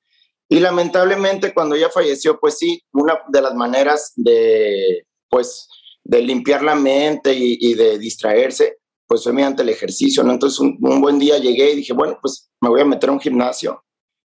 Y 0.50 0.60
lamentablemente 0.60 1.54
cuando 1.54 1.76
ella 1.76 1.88
falleció, 1.88 2.38
pues 2.38 2.58
sí, 2.58 2.82
una 2.92 3.18
de 3.28 3.40
las 3.40 3.54
maneras 3.54 4.12
de, 4.16 5.06
pues, 5.30 5.66
de 6.04 6.22
limpiar 6.22 6.62
la 6.62 6.74
mente 6.74 7.32
y, 7.34 7.74
de 7.74 7.98
distraerse, 7.98 8.78
pues 9.06 9.22
fue 9.22 9.32
mediante 9.32 9.62
el 9.62 9.68
ejercicio, 9.68 10.22
¿no? 10.22 10.32
Entonces 10.32 10.58
un, 10.58 10.78
un, 10.80 11.00
buen 11.00 11.18
día 11.18 11.38
llegué 11.38 11.72
y 11.72 11.76
dije, 11.76 11.92
bueno, 11.92 12.18
pues 12.20 12.50
me 12.60 12.68
voy 12.68 12.80
a 12.80 12.84
meter 12.84 13.10
a 13.10 13.12
un 13.12 13.20
gimnasio. 13.20 13.84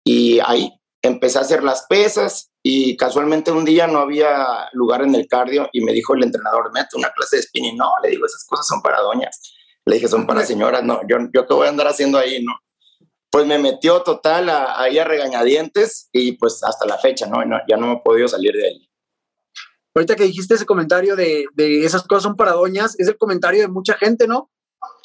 Y 0.05 0.39
ahí 0.45 0.71
empecé 1.03 1.39
a 1.39 1.43
hacer 1.43 1.63
las 1.63 1.87
pesas 1.87 2.53
y 2.63 2.97
casualmente 2.97 3.53
un 3.53 3.65
día 3.65 3.87
no 3.87 4.01
había 4.01 4.69
lugar 4.73 5.03
en 5.03 5.15
el 5.15 5.27
cardio 5.29 5.69
y 5.73 5.81
me 5.81 5.93
dijo 5.93 6.15
el 6.15 6.25
entrenador, 6.25 6.73
mete 6.73 6.97
una 6.97 7.11
clase 7.11 7.37
de 7.37 7.43
spinning. 7.43 7.77
No, 7.77 7.91
le 8.03 8.11
digo, 8.11 8.27
esas 8.27 8.45
cosas 8.45 8.67
son 8.67 8.83
para 8.83 9.01
doñas. 9.01 9.55
Le 9.85 9.97
dije, 9.97 10.09
son 10.09 10.27
para 10.27 10.45
señoras, 10.45 10.83
no, 10.83 11.01
yo, 11.09 11.19
yo 11.33 11.47
qué 11.47 11.55
voy 11.55 11.67
a 11.67 11.71
andar 11.71 11.87
haciendo 11.87 12.19
ahí, 12.19 12.43
¿no? 12.43 12.53
Pues 13.31 13.47
me 13.47 13.59
metió 13.59 14.03
total 14.03 14.51
ahí 14.51 14.99
a, 14.99 15.05
regañadientes 15.05 16.09
y 16.13 16.33
pues 16.33 16.63
hasta 16.65 16.87
la 16.87 16.99
fecha, 16.99 17.27
¿no? 17.27 17.39
Ya 17.69 17.77
no 17.77 17.87
me 17.87 17.93
he 17.95 18.01
podido 18.05 18.27
salir 18.27 18.53
de 18.53 18.67
ahí. 18.67 18.86
Ahorita 19.97 20.15
que 20.15 20.25
dijiste 20.25 20.55
ese 20.55 20.67
comentario 20.67 21.17
de, 21.17 21.47
de 21.55 21.85
esas 21.85 22.03
cosas 22.03 22.25
son 22.25 22.37
para 22.37 22.53
doñas, 22.53 22.95
es 22.99 23.09
el 23.09 23.17
comentario 23.17 23.63
de 23.63 23.69
mucha 23.69 23.95
gente, 23.95 24.29
¿no? 24.29 24.51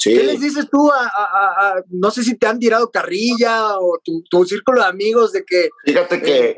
¿Qué 0.04 0.24
les 0.24 0.42
dices 0.42 0.68
tú 0.70 0.92
a, 0.92 1.76
no 1.90 2.12
sé 2.12 2.24
si 2.24 2.38
te 2.38 2.46
han 2.46 2.60
tirado 2.60 2.92
carrilla 2.92 3.80
o 3.80 4.00
tu, 4.04 4.46
círculo 4.46 4.82
de 4.82 4.88
amigos 4.88 5.32
de 5.32 5.46
que... 5.46 5.70
Fíjate 5.86 6.22
que 6.22 6.50
eh, 6.50 6.58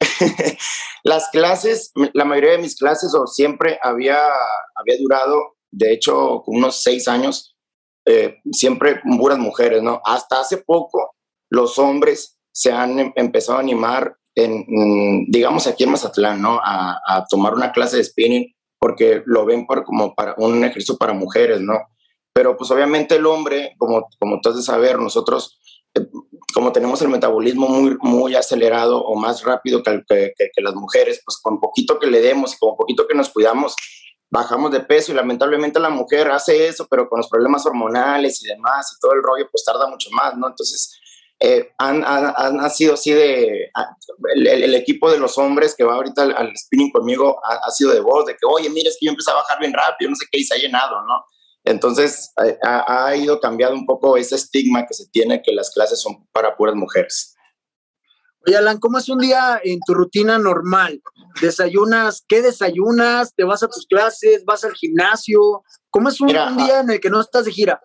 las 1.04 1.28
clases, 1.30 1.92
la 2.14 2.24
mayoría 2.24 2.52
de 2.52 2.58
mis 2.58 2.76
clases 2.76 3.14
o 3.14 3.28
siempre 3.28 3.78
había, 3.80 4.18
había 4.74 4.98
durado, 5.00 5.56
de 5.70 5.92
hecho, 5.92 6.42
unos 6.46 6.82
seis 6.82 7.06
años, 7.06 7.56
eh, 8.06 8.38
siempre 8.50 9.00
puras 9.18 9.38
mujeres, 9.38 9.82
¿no? 9.82 10.00
Hasta 10.04 10.40
hace 10.40 10.58
poco 10.58 11.14
los 11.48 11.78
hombres 11.78 12.38
se 12.52 12.72
han 12.72 12.98
em, 12.98 13.12
empezado 13.16 13.58
a 13.58 13.60
animar 13.62 14.16
en, 14.36 14.64
mm, 14.68 15.30
digamos, 15.30 15.66
aquí 15.66 15.84
en 15.84 15.90
Mazatlán, 15.90 16.40
¿no? 16.40 16.60
A, 16.62 17.00
a, 17.04 17.24
tomar 17.26 17.54
una 17.54 17.72
clase 17.72 17.96
de 17.96 18.04
spinning 18.04 18.54
porque 18.78 19.22
lo 19.26 19.44
ven 19.44 19.66
por, 19.66 19.84
como 19.84 20.14
para 20.14 20.34
un 20.38 20.62
ejercicio 20.62 20.96
para 20.96 21.12
mujeres, 21.12 21.60
¿no? 21.60 21.74
pero 22.36 22.54
pues 22.54 22.70
obviamente 22.70 23.16
el 23.16 23.24
hombre, 23.24 23.74
como, 23.78 24.10
como 24.20 24.42
tú 24.42 24.50
has 24.50 24.56
de 24.56 24.62
saber, 24.62 24.98
nosotros, 24.98 25.58
eh, 25.94 26.06
como 26.52 26.70
tenemos 26.70 27.00
el 27.00 27.08
metabolismo 27.08 27.66
muy, 27.66 27.96
muy 28.02 28.34
acelerado 28.34 29.02
o 29.02 29.16
más 29.16 29.42
rápido 29.42 29.82
que, 29.82 30.02
que, 30.06 30.34
que, 30.36 30.62
las 30.62 30.74
mujeres, 30.74 31.22
pues 31.24 31.38
con 31.42 31.58
poquito 31.58 31.98
que 31.98 32.08
le 32.08 32.20
demos 32.20 32.52
y 32.52 32.58
con 32.58 32.76
poquito 32.76 33.06
que 33.08 33.16
nos 33.16 33.30
cuidamos, 33.30 33.74
bajamos 34.30 34.70
de 34.70 34.80
peso 34.80 35.12
y 35.12 35.14
lamentablemente 35.14 35.80
la 35.80 35.88
mujer 35.88 36.30
hace 36.30 36.68
eso, 36.68 36.86
pero 36.90 37.08
con 37.08 37.20
los 37.20 37.30
problemas 37.30 37.64
hormonales 37.64 38.44
y 38.44 38.48
demás 38.48 38.94
y 38.94 39.00
todo 39.00 39.14
el 39.14 39.22
rollo, 39.22 39.48
pues 39.50 39.64
tarda 39.64 39.88
mucho 39.88 40.10
más, 40.10 40.36
¿no? 40.36 40.46
Entonces, 40.48 41.00
eh, 41.40 41.70
han, 41.78 42.02
han, 42.04 42.32
han, 42.36 42.70
sido 42.70 42.94
así 42.94 43.12
de, 43.12 43.70
el, 44.34 44.46
el, 44.46 44.74
equipo 44.74 45.10
de 45.10 45.18
los 45.18 45.36
hombres 45.36 45.74
que 45.76 45.84
va 45.84 45.94
ahorita 45.94 46.22
al, 46.22 46.56
spinning 46.56 46.90
conmigo 46.90 47.38
ha, 47.44 47.56
ha, 47.66 47.70
sido 47.70 47.92
de 47.92 48.00
voz, 48.00 48.24
de 48.24 48.32
que, 48.32 48.46
oye, 48.48 48.70
mira, 48.70 48.88
es 48.88 48.96
que 48.98 49.06
yo 49.06 49.10
empecé 49.10 49.30
a 49.30 49.34
bajar 49.34 49.58
bien 49.60 49.74
rápido, 49.74 50.10
no 50.10 50.16
sé 50.16 50.24
qué, 50.30 50.40
y 50.40 50.44
se 50.44 50.54
ha 50.54 50.58
llenado, 50.58 51.02
¿no? 51.02 51.24
Entonces, 51.66 52.32
ha, 52.62 53.16
ido 53.16 53.40
cambiando 53.40 53.76
un 53.76 53.86
poco 53.86 54.16
ese 54.16 54.36
estigma 54.36 54.86
que 54.86 54.94
se 54.94 55.08
tiene 55.10 55.42
que 55.42 55.52
las 55.52 55.72
clases 55.72 56.00
son 56.00 56.24
para 56.30 56.56
puras 56.56 56.76
mujeres. 56.76 57.34
Oye, 58.46 58.56
Alan, 58.56 58.78
¿cómo 58.78 58.98
es 58.98 59.08
un 59.08 59.18
día 59.18 59.60
en 59.64 59.80
tu 59.84 59.92
rutina 59.92 60.38
normal? 60.38 61.02
¿Desayunas? 61.42 62.24
¿Qué 62.28 62.40
desayunas? 62.40 63.34
¿Te 63.34 63.42
vas 63.42 63.64
a 63.64 63.68
tus 63.68 63.84
clases? 63.86 64.44
¿Vas 64.44 64.62
al 64.62 64.74
gimnasio? 64.74 65.64
¿Cómo 65.90 66.08
es 66.08 66.20
un, 66.20 66.28
día 66.28 66.80
en 66.80 66.90
el 66.90 67.00
que 67.00 67.10
no 67.10 67.20
estás 67.20 67.46
de 67.46 67.50
gira? 67.50 67.80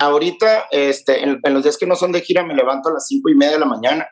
Ahorita, 0.00 0.66
este, 0.70 1.22
en, 1.22 1.40
los 1.42 1.62
días 1.62 1.76
que 1.76 1.86
no 1.86 1.96
son 1.96 2.12
de 2.12 2.20
gira, 2.20 2.44
me 2.44 2.54
levanto 2.54 2.88
a 2.88 2.92
las 2.92 3.06
cinco 3.06 3.28
y 3.28 3.34
media 3.34 3.54
de 3.54 3.60
la 3.60 3.66
mañana, 3.66 4.08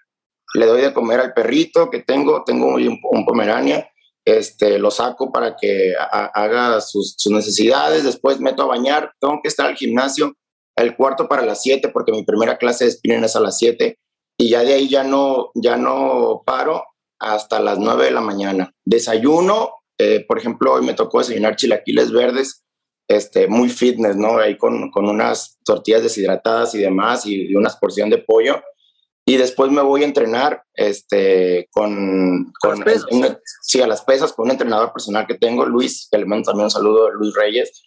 le 0.55 0.67
doy 0.67 0.83
de 0.83 0.93
comer 0.93 1.21
al 1.21 1.35
perrito 1.35 1.91
que 1.91 2.01
tengo, 2.01 2.45
tengo 2.45 2.75
un, 2.75 3.25
pomerania, 3.27 3.89
este, 4.25 4.79
lo 4.79 4.91
saco 4.91 5.33
para 5.33 5.57
que 5.57 5.95
haga 5.99 6.81
sus, 6.81 7.17
necesidades, 7.27 8.05
después 8.05 8.41
meto 8.41 8.63
a 8.63 8.67
bañar, 8.67 9.13
tengo 9.21 9.41
que 9.43 9.49
estar 9.49 9.67
al 9.67 9.77
gimnasio 9.77 10.35
el 10.77 10.97
cuarto 10.97 11.29
para 11.29 11.45
las 11.45 11.63
siete, 11.63 11.89
porque 11.89 12.13
mi 12.13 12.25
primera 12.25 12.59
clase 12.59 12.85
de 12.85 12.91
spinning 12.91 13.25
es 13.25 13.37
a 13.37 13.41
las 13.41 13.59
siete, 13.59 13.99
y 14.37 14.51
ya 14.51 14.65
de 14.65 14.75
ahí 14.75 14.89
ya 14.89 15.05
no, 15.05 15.51
ya 15.55 15.77
no 15.77 16.43
paro 16.45 16.85
hasta 17.21 17.61
las 17.61 17.79
nueve 17.79 18.07
de 18.07 18.11
la 18.11 18.21
mañana. 18.21 18.73
Desayuno, 18.85 19.71
eh, 19.99 20.25
por 20.27 20.39
ejemplo, 20.39 20.73
hoy 20.73 20.85
me 20.85 20.95
tocó 20.95 21.19
desayunar 21.21 21.55
chilaquiles 21.57 22.11
verdes, 22.11 22.64
este, 23.09 23.47
muy 23.47 23.69
fitness, 23.69 24.17
¿no? 24.17 24.39
Ahí 24.39 24.57
con, 24.57 24.91
con 24.91 25.09
unas 25.09 25.59
tortillas 25.65 26.03
deshidratadas 26.03 26.75
y 26.75 26.79
demás, 26.79 27.27
y, 27.27 27.51
y 27.51 27.55
unas 27.55 27.77
porción 27.77 28.11
de 28.11 28.19
pollo. 28.19 28.63
Y 29.27 29.39
después 29.39 29.71
me 29.71 29.81
voy 29.81 30.03
a 30.03 30.07
entrenar 30.07 30.63
este, 30.75 31.69
con, 31.71 32.53
con 32.61 32.85
sí, 33.63 33.81
a 33.81 33.87
las 33.87 34.03
pesas, 34.03 34.35
con 34.35 34.47
un 34.47 34.51
entrenador 34.51 34.93
personal 34.93 35.27
que 35.27 35.35
tengo, 35.35 35.65
Luis, 35.65 36.09
que 36.11 36.19
le 36.19 36.27
mando 36.27 36.45
también 36.45 36.65
un 36.65 36.71
saludo, 36.71 37.11
Luis 37.11 37.35
Reyes, 37.35 37.85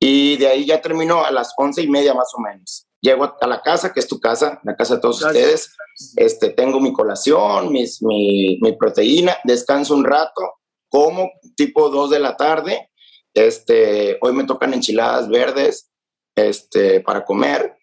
y 0.00 0.36
de 0.38 0.48
ahí 0.48 0.66
ya 0.66 0.80
termino 0.80 1.24
a 1.24 1.30
las 1.30 1.52
once 1.56 1.80
y 1.80 1.88
media 1.88 2.12
más 2.12 2.32
o 2.36 2.40
menos. 2.40 2.88
Llego 3.00 3.36
a 3.40 3.46
la 3.46 3.62
casa, 3.62 3.92
que 3.92 4.00
es 4.00 4.08
tu 4.08 4.18
casa, 4.18 4.60
la 4.64 4.74
casa 4.74 4.96
de 4.96 5.00
todos 5.00 5.22
ustedes, 5.22 5.74
este, 6.16 6.50
tengo 6.50 6.80
mi 6.80 6.92
colación, 6.92 7.70
mis, 7.70 8.02
mi, 8.02 8.58
mi 8.60 8.72
proteína, 8.76 9.36
descanso 9.44 9.94
un 9.94 10.04
rato, 10.04 10.54
como 10.88 11.30
tipo 11.56 11.88
dos 11.88 12.10
de 12.10 12.18
la 12.18 12.36
tarde, 12.36 12.89
este, 13.34 14.18
hoy 14.20 14.32
me 14.32 14.44
tocan 14.44 14.74
enchiladas 14.74 15.28
verdes 15.28 15.90
este, 16.36 17.00
para 17.00 17.24
comer 17.24 17.76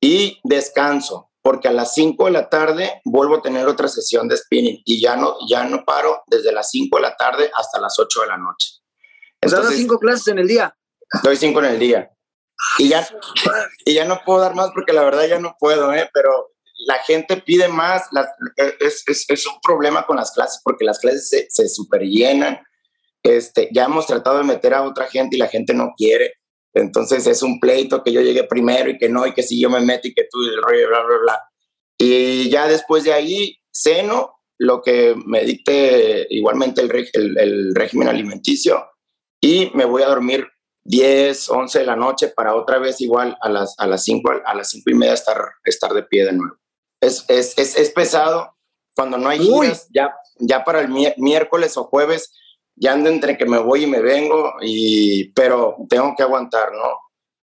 y 0.00 0.40
descanso 0.44 1.30
porque 1.42 1.68
a 1.68 1.72
las 1.72 1.94
5 1.94 2.24
de 2.24 2.30
la 2.32 2.48
tarde 2.48 3.00
vuelvo 3.04 3.36
a 3.36 3.42
tener 3.42 3.68
otra 3.68 3.86
sesión 3.86 4.26
de 4.26 4.36
spinning 4.36 4.82
y 4.84 5.00
ya 5.00 5.14
no, 5.16 5.36
ya 5.48 5.62
no 5.62 5.84
paro 5.84 6.24
desde 6.26 6.50
las 6.50 6.70
5 6.70 6.96
de 6.96 7.02
la 7.02 7.16
tarde 7.16 7.50
hasta 7.54 7.80
las 7.80 7.96
8 7.98 8.22
de 8.22 8.26
la 8.26 8.36
noche. 8.36 8.80
Entonces, 9.40 9.70
¿Das 9.70 9.78
cinco 9.78 9.98
clases 9.98 10.26
en 10.26 10.38
el 10.38 10.48
día? 10.48 10.76
Doy 11.22 11.36
cinco 11.36 11.60
en 11.60 11.66
el 11.66 11.78
día. 11.78 12.10
Y 12.78 12.88
ya, 12.88 13.06
y 13.84 13.94
ya 13.94 14.04
no 14.06 14.20
puedo 14.24 14.40
dar 14.40 14.54
más 14.54 14.70
porque 14.74 14.92
la 14.92 15.04
verdad 15.04 15.26
ya 15.26 15.38
no 15.38 15.56
puedo, 15.58 15.92
¿eh? 15.92 16.10
pero 16.12 16.52
la 16.86 16.98
gente 17.04 17.36
pide 17.36 17.68
más. 17.68 18.08
es, 18.80 19.04
es, 19.06 19.24
es, 19.28 19.46
un 19.46 19.60
problema 19.60 20.04
con 20.06 20.16
las 20.16 20.32
clases 20.32 20.60
porque 20.64 20.84
las 20.84 20.98
clases 20.98 21.28
se, 21.28 21.46
se 21.48 21.68
superllenan. 21.68 22.58
Este, 23.22 23.68
ya 23.72 23.84
hemos 23.84 24.06
tratado 24.06 24.38
de 24.38 24.44
meter 24.44 24.74
a 24.74 24.82
otra 24.82 25.06
gente 25.06 25.36
y 25.36 25.38
la 25.38 25.48
gente 25.48 25.74
no 25.74 25.94
quiere. 25.96 26.34
Entonces 26.74 27.26
es 27.26 27.42
un 27.42 27.58
pleito 27.58 28.02
que 28.02 28.12
yo 28.12 28.20
llegué 28.20 28.44
primero 28.44 28.90
y 28.90 28.98
que 28.98 29.08
no, 29.08 29.26
y 29.26 29.32
que 29.32 29.42
si 29.42 29.60
yo 29.60 29.70
me 29.70 29.80
meto 29.80 30.08
y 30.08 30.14
que 30.14 30.26
tú, 30.30 30.42
el 30.42 30.62
rollo, 30.62 30.88
bla, 30.88 31.02
bla, 31.02 31.18
bla. 31.22 31.42
Y 31.98 32.50
ya 32.50 32.68
después 32.68 33.04
de 33.04 33.12
ahí, 33.12 33.58
ceno 33.72 34.36
lo 34.58 34.82
que 34.82 35.14
me 35.26 35.44
dicte 35.44 36.26
igualmente 36.30 36.80
el, 36.80 37.38
el, 37.38 37.74
régimen 37.74 38.08
alimenticio 38.08 38.86
y 39.40 39.70
me 39.74 39.84
voy 39.84 40.02
a 40.02 40.08
dormir 40.08 40.46
10, 40.84 41.50
11 41.50 41.78
de 41.80 41.86
la 41.86 41.96
noche 41.96 42.28
para 42.28 42.54
otra 42.54 42.78
vez 42.78 43.00
igual 43.00 43.36
a 43.40 43.50
las, 43.50 43.74
a 43.78 43.86
las 43.86 44.04
5 44.04 44.32
a 44.44 44.54
las 44.54 44.70
cinco 44.70 44.90
y 44.90 44.94
media 44.94 45.14
estar, 45.14 45.38
estar 45.64 45.92
de 45.92 46.04
pie 46.04 46.24
de 46.24 46.32
nuevo. 46.32 46.56
Es, 47.02 47.24
es, 47.28 47.58
es, 47.58 47.76
es 47.76 47.90
pesado 47.90 48.56
cuando 48.94 49.18
no 49.18 49.28
hay 49.28 49.40
giras, 49.40 49.88
ya, 49.94 50.14
ya 50.38 50.64
para 50.64 50.80
el 50.80 50.88
miércoles 50.88 51.76
o 51.76 51.84
jueves 51.84 52.32
ya 52.76 52.92
ando 52.92 53.08
entre 53.08 53.36
que 53.36 53.46
me 53.46 53.58
voy 53.58 53.84
y 53.84 53.86
me 53.86 54.00
vengo, 54.00 54.52
y, 54.60 55.30
pero 55.32 55.76
tengo 55.88 56.14
que 56.16 56.22
aguantar, 56.22 56.72
¿no? 56.72 56.98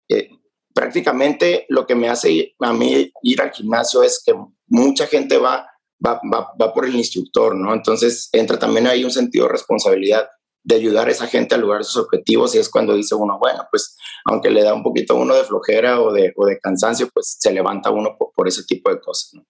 Eh, 0.09 0.29
prácticamente 0.73 1.65
lo 1.69 1.85
que 1.85 1.95
me 1.95 2.09
hace 2.09 2.55
a 2.59 2.73
mí 2.73 3.11
ir 3.23 3.41
al 3.41 3.51
gimnasio 3.51 4.03
es 4.03 4.21
que 4.25 4.33
mucha 4.67 5.07
gente 5.07 5.37
va, 5.37 5.67
va, 6.05 6.21
va, 6.31 6.73
por 6.73 6.85
el 6.85 6.95
instructor, 6.95 7.55
¿no? 7.55 7.73
Entonces 7.73 8.29
entra 8.31 8.59
también 8.59 8.87
ahí 8.87 9.03
un 9.03 9.11
sentido 9.11 9.45
de 9.45 9.53
responsabilidad 9.53 10.27
de 10.65 10.75
ayudar 10.75 11.07
a 11.07 11.11
esa 11.11 11.27
gente 11.27 11.55
a 11.55 11.57
lograr 11.57 11.83
sus 11.83 12.03
objetivos 12.03 12.55
y 12.55 12.59
es 12.59 12.69
cuando 12.69 12.95
dice 12.95 13.15
uno, 13.15 13.37
bueno, 13.37 13.67
pues 13.69 13.97
aunque 14.25 14.49
le 14.49 14.63
da 14.63 14.73
un 14.73 14.81
poquito 14.81 15.15
uno 15.15 15.35
de 15.35 15.43
flojera 15.43 16.01
o 16.01 16.13
de, 16.13 16.31
o 16.37 16.45
de 16.45 16.57
cansancio, 16.59 17.09
pues 17.13 17.35
se 17.39 17.51
levanta 17.51 17.91
uno 17.91 18.15
por, 18.17 18.31
por 18.33 18.47
ese 18.47 18.63
tipo 18.63 18.89
de 18.89 19.01
cosas, 19.01 19.33
¿no? 19.33 19.45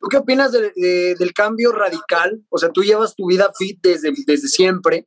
¿Tú 0.00 0.08
qué 0.08 0.16
opinas 0.16 0.50
del 0.50 1.32
cambio 1.34 1.72
radical? 1.72 2.42
O 2.48 2.56
sea, 2.56 2.70
tú 2.70 2.82
llevas 2.82 3.14
tu 3.14 3.26
vida 3.26 3.52
fit 3.56 3.78
desde, 3.82 4.12
desde 4.26 4.48
siempre, 4.48 5.06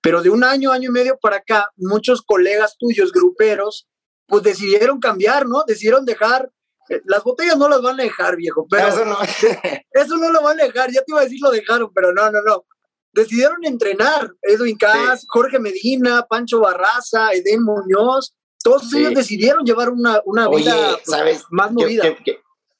pero 0.00 0.22
de 0.22 0.30
un 0.30 0.42
año, 0.42 0.72
año 0.72 0.90
y 0.90 0.92
medio 0.92 1.16
para 1.18 1.36
acá, 1.36 1.70
muchos 1.76 2.20
colegas 2.22 2.76
tuyos, 2.76 3.12
gruperos, 3.12 3.88
pues 4.26 4.42
decidieron 4.42 4.98
cambiar, 4.98 5.46
¿no? 5.46 5.62
Decidieron 5.66 6.04
dejar, 6.04 6.50
eh, 6.88 7.00
las 7.04 7.22
botellas 7.22 7.56
no 7.56 7.68
las 7.68 7.80
van 7.80 8.00
a 8.00 8.02
dejar, 8.02 8.36
viejo, 8.36 8.66
pero 8.68 8.88
eso 8.88 9.04
no, 9.04 9.16
eso 9.92 10.16
no 10.16 10.30
lo 10.30 10.42
van 10.42 10.60
a 10.60 10.64
dejar, 10.64 10.90
ya 10.90 11.02
te 11.02 11.12
iba 11.12 11.20
a 11.20 11.24
decir 11.24 11.38
lo 11.40 11.52
dejaron, 11.52 11.92
pero 11.94 12.12
no, 12.12 12.30
no, 12.32 12.42
no. 12.42 12.66
Decidieron 13.12 13.64
entrenar, 13.64 14.32
Edwin 14.42 14.76
Cass, 14.76 15.24
Jorge 15.28 15.60
Medina, 15.60 16.26
Pancho 16.28 16.58
Barraza, 16.58 17.30
Eden 17.32 17.62
Muñoz, 17.62 18.34
todos 18.64 18.92
ellos 18.94 19.14
decidieron 19.14 19.64
llevar 19.64 19.90
una, 19.90 20.20
una 20.24 20.48
vida 20.48 20.98
pues, 21.04 21.44
más 21.50 21.70
movida 21.70 22.16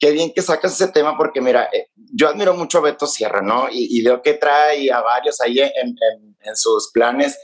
qué 0.05 0.11
bien 0.11 0.35
que 0.35 0.43
sacas 0.43 0.75
ese 0.75 0.93
tema 0.93 1.17
porque 1.17 1.41
mira, 1.41 1.71
eh, 1.73 1.89
yo 1.97 2.29
admiro 2.29 2.53
mucho 2.53 2.77
a 2.77 2.83
Beto 2.83 3.07
Sierra, 3.07 3.41
¿no? 3.41 3.69
Y, 3.73 4.03
veo 4.03 4.21
que 4.21 4.35
trae 4.35 4.93
a 4.93 5.01
varios 5.01 5.41
ahí 5.41 5.59
en, 5.61 5.97
sus 6.57 6.91
planes 6.93 7.39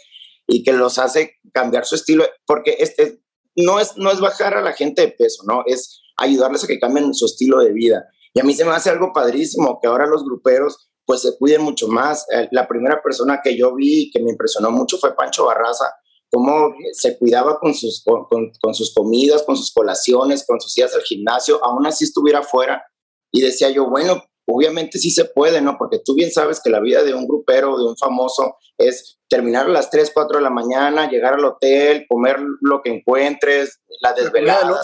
y 0.46 0.62
que 0.62 0.74
los 0.74 0.98
hace 0.98 1.38
cambiar 1.54 1.86
su 1.86 1.94
estilo, 1.94 2.26
porque 2.44 2.76
este, 2.78 3.22
no, 3.56 3.80
es, 3.80 3.96
no 3.96 4.10
es 4.10 4.20
bajar 4.20 4.58
a 4.58 4.60
la 4.60 4.74
gente 4.74 5.00
de 5.00 5.08
peso, 5.08 5.42
¿no? 5.46 5.62
Es 5.64 6.02
ayudarles 6.18 6.62
a 6.62 6.66
que 6.66 6.78
cambien 6.78 7.14
su 7.14 7.24
estilo 7.24 7.60
de 7.60 7.72
vida. 7.72 8.04
Y 8.34 8.40
a 8.40 8.44
mí 8.44 8.52
se 8.52 8.66
me 8.66 8.72
hace 8.72 8.90
algo 8.90 9.10
padrísimo 9.14 9.78
que 9.80 9.88
ahora 9.88 10.06
los 10.06 10.22
gruperos 10.22 10.90
pues 11.06 11.22
se 11.22 11.38
cuiden 11.38 11.62
mucho 11.62 11.88
más. 11.88 12.26
Eh, 12.30 12.46
la 12.50 12.68
primera 12.68 13.00
persona 13.02 13.40
que 13.42 13.56
yo 13.56 13.74
vi 13.74 14.10
que 14.10 14.22
me 14.22 14.32
impresionó 14.32 14.70
mucho 14.70 14.98
fue 14.98 15.16
Pancho 15.16 15.46
Barraza, 15.46 15.86
cómo 16.30 16.74
se 16.92 17.18
cuidaba 17.18 17.58
con 17.58 17.74
sus, 17.74 18.04
con, 18.04 18.74
sus 18.74 18.94
comidas, 18.94 19.42
con 19.42 19.56
sus 19.56 19.72
colaciones, 19.72 20.44
con 20.46 20.60
sus 20.60 20.74
días 20.74 20.94
al 20.94 21.02
gimnasio, 21.02 21.62
aún 21.64 21.86
así 21.86 22.04
estuviera 22.04 22.42
fuera. 22.42 22.84
Y 23.32 23.40
decía 23.42 23.70
yo, 23.70 23.88
bueno, 23.88 24.22
obviamente 24.46 24.98
sí 24.98 25.10
se 25.10 25.24
puede, 25.24 25.60
¿no? 25.60 25.76
Porque 25.76 26.00
tú 26.04 26.14
bien 26.14 26.30
sabes 26.30 26.60
que 26.62 26.70
la 26.70 26.80
vida 26.80 27.02
de 27.02 27.14
un 27.14 27.26
grupero, 27.26 27.76
de 27.76 27.84
un 27.84 27.96
famoso, 27.96 28.56
es 28.78 29.18
terminar 29.28 29.66
a 29.66 29.70
las 29.70 29.90
3, 29.90 30.10
4 30.14 30.38
de 30.38 30.42
la 30.42 30.50
mañana, 30.50 31.10
llegar 31.10 31.34
al 31.34 31.44
hotel, 31.44 32.06
comer 32.08 32.38
lo 32.60 32.80
que 32.82 32.90
encuentres, 32.90 33.80
la 34.00 34.12
desvelada. 34.12 34.80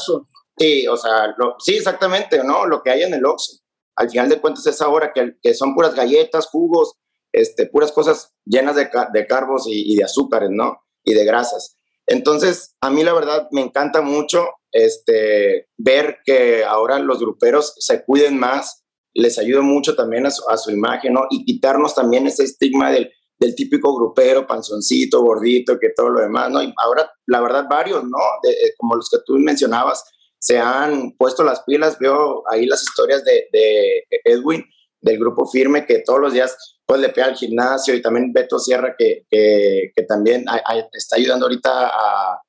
Sí, 0.58 0.86
o 0.86 0.96
sea, 0.96 1.34
sí, 1.58 1.76
exactamente, 1.76 2.42
¿no? 2.42 2.66
Lo 2.66 2.82
que 2.82 2.90
hay 2.90 3.02
en 3.02 3.14
el 3.14 3.24
Oxxo. 3.24 3.58
Al 3.96 4.10
final 4.10 4.28
de 4.28 4.40
cuentas 4.40 4.66
es 4.66 4.80
ahora 4.80 5.12
que, 5.14 5.36
que 5.40 5.54
son 5.54 5.74
puras 5.74 5.94
galletas, 5.94 6.46
jugos, 6.46 6.94
este, 7.32 7.66
puras 7.66 7.92
cosas 7.92 8.32
llenas 8.44 8.76
de, 8.76 8.88
de 9.12 9.26
carbos 9.26 9.66
y, 9.66 9.92
y 9.92 9.96
de 9.96 10.04
azúcares, 10.04 10.50
¿no? 10.50 10.85
Y 11.06 11.14
de 11.14 11.24
grasas. 11.24 11.78
Entonces, 12.06 12.76
a 12.82 12.90
mí 12.90 13.02
la 13.02 13.14
verdad 13.14 13.48
me 13.50 13.62
encanta 13.62 14.02
mucho 14.02 14.46
este, 14.70 15.68
ver 15.78 16.18
que 16.24 16.64
ahora 16.64 16.98
los 16.98 17.18
gruperos 17.18 17.74
se 17.78 18.04
cuiden 18.04 18.38
más, 18.38 18.84
les 19.14 19.38
ayuda 19.38 19.62
mucho 19.62 19.96
también 19.96 20.26
a 20.26 20.30
su, 20.30 20.70
imagen, 20.70 21.14
¿no? 21.14 21.22
Y 21.30 21.44
quitarnos 21.44 21.94
también 21.94 22.26
ese 22.26 22.44
estigma 22.44 22.92
del, 22.92 23.10
del, 23.38 23.54
típico 23.54 23.96
grupero, 23.96 24.46
panzoncito, 24.46 25.22
gordito, 25.22 25.78
que 25.80 25.90
todo 25.96 26.10
lo 26.10 26.20
demás, 26.20 26.50
¿no? 26.50 26.62
Y 26.62 26.72
ahora, 26.76 27.10
la 27.26 27.40
verdad, 27.40 27.64
varios, 27.68 28.04
¿no? 28.04 28.18
Eh, 28.48 28.74
como 28.76 28.96
los 28.96 29.08
que 29.08 29.18
tú 29.24 29.34
mencionabas, 29.38 30.04
se 30.38 30.58
han 30.58 31.12
puesto 31.16 31.42
las 31.42 31.62
pilas, 31.62 31.98
veo 31.98 32.42
ahí 32.50 32.66
las 32.66 32.82
historias 32.82 33.24
de, 33.24 33.48
de 33.52 34.04
Edwin, 34.24 34.64
del 35.00 35.18
grupo 35.18 35.46
firme, 35.46 35.86
que 35.86 36.02
todos 36.04 36.20
los 36.20 36.34
días 36.34 36.75
pues 36.86 37.00
le 37.00 37.08
pega 37.08 37.26
al 37.26 37.36
gimnasio 37.36 37.94
y 37.94 38.00
también 38.00 38.32
Beto 38.32 38.58
Sierra 38.58 38.94
que, 38.96 39.26
que, 39.28 39.92
que 39.94 40.02
también 40.04 40.44
está 40.92 41.16
ayudando 41.16 41.46
ahorita 41.46 41.88
a, 41.88 42.42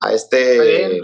a 0.00 0.12
este... 0.12 1.00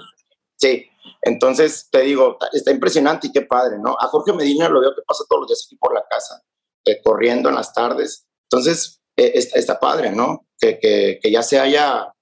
Sí, 0.56 0.86
entonces 1.22 1.88
te 1.90 2.02
digo, 2.02 2.36
está 2.52 2.70
impresionante 2.70 3.28
y 3.28 3.32
qué 3.32 3.42
padre, 3.42 3.78
¿no? 3.78 3.96
A 3.98 4.08
Jorge 4.08 4.34
Medina 4.34 4.68
lo 4.68 4.80
veo 4.80 4.94
que 4.94 5.02
pasa 5.06 5.24
todos 5.28 5.42
los 5.42 5.48
días 5.48 5.64
aquí 5.66 5.76
por 5.76 5.94
la 5.94 6.04
casa, 6.10 6.42
eh, 6.84 7.00
corriendo 7.02 7.48
en 7.48 7.54
las 7.54 7.72
tardes. 7.72 8.26
Entonces, 8.50 9.00
eh, 9.16 9.32
está, 9.34 9.58
está, 9.58 9.80
padre, 9.80 10.10
¿no? 10.10 10.46
Que, 10.58 10.78
que, 10.78 11.18
que, 11.22 11.30
ya 11.30 11.42
se 11.42 11.58
haya 11.58 12.12